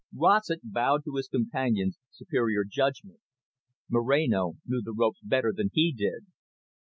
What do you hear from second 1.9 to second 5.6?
superior judgment. Moreno knew the ropes better